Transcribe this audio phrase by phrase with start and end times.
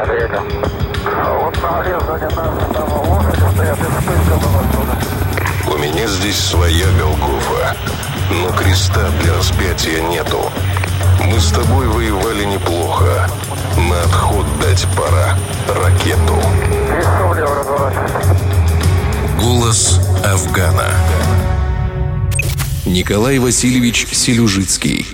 [0.00, 0.02] У
[5.76, 7.76] меня здесь своя Голгофа,
[8.30, 10.40] но креста для распятия нету.
[11.26, 13.28] Мы с тобой воевали неплохо.
[13.76, 15.36] На отход дать пора
[15.68, 16.40] ракету.
[19.38, 20.88] Голос Афгана.
[22.86, 25.06] Николай Васильевич Селюжицкий.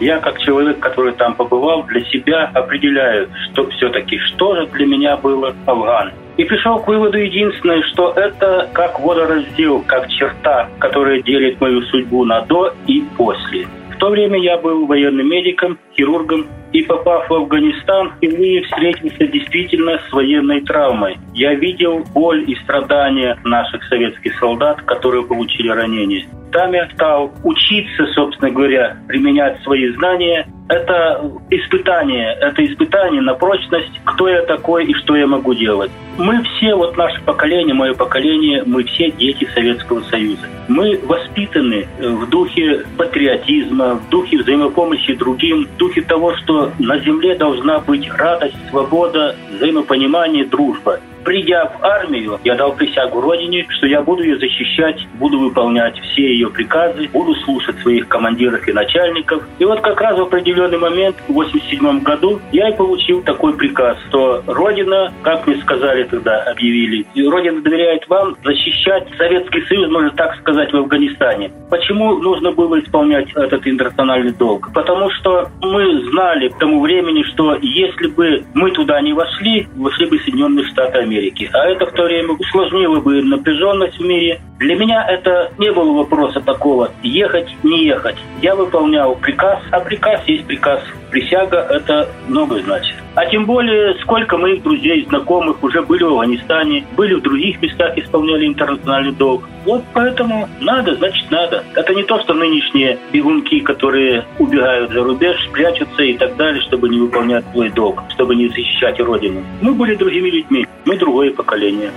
[0.00, 5.16] Я, как человек, который там побывал, для себя определяю, что все-таки, что же для меня
[5.18, 6.12] было Афган.
[6.38, 12.24] И пришел к выводу единственное, что это как водораздел, как черта, которая делит мою судьбу
[12.24, 13.66] на до и после.
[13.94, 20.00] В то время я был военным медиком, хирургом, и попав в Афганистан, впервые встретился действительно
[20.08, 21.18] с военной травмой.
[21.34, 26.26] Я видел боль и страдания наших советских солдат, которые получили ранения.
[26.52, 30.46] Я стал учиться, собственно говоря, применять свои знания.
[30.68, 35.90] Это испытание, это испытание на прочность, кто я такой и что я могу делать.
[36.16, 40.46] Мы все, вот наше поколение, мое поколение, мы все дети Советского Союза.
[40.68, 47.34] Мы воспитаны в духе патриотизма, в духе взаимопомощи другим, в духе того, что на земле
[47.34, 51.00] должна быть радость, свобода, взаимопонимание, дружба.
[51.24, 56.22] Придя в армию, я дал присягу Родине, что я буду ее защищать, буду выполнять все
[56.22, 59.42] ее приказы, буду слушать своих командиров и начальников.
[59.58, 63.98] И вот как раз в определенный момент, в 87 году, я и получил такой приказ,
[64.08, 70.36] что Родина, как мне сказали тогда, объявили, Родина доверяет вам защищать Советский Союз, можно так
[70.38, 71.50] сказать, в Афганистане.
[71.70, 74.70] Почему нужно было исполнять этот интернациональный долг?
[74.72, 80.06] Потому что мы знали к тому времени, что если бы мы туда не вошли, вошли
[80.06, 81.50] бы Соединенные Штаты Америки.
[81.52, 84.40] А это в то время усложнило бы напряженность в мире.
[84.60, 88.16] Для меня это не было вопроса такого ехать, не ехать.
[88.42, 90.82] Я выполнял приказ, а приказ есть приказ.
[91.10, 92.94] Присяга– это многое значит.
[93.14, 97.96] А тем более, сколько моих друзей, знакомых уже были в Афганистане, были в других местах,
[97.96, 99.48] исполняли интернациональный долг.
[99.64, 101.64] Вот поэтому надо, значит надо.
[101.74, 106.90] Это не то, что нынешние бегунки, которые убегают за рубеж, прячутся и так далее, чтобы
[106.90, 109.42] не выполнять свой долг, чтобы не защищать Родину.
[109.62, 111.92] Мы были другими людьми, мы другое поколение.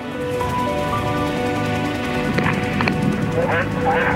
[3.65, 4.12] Ah!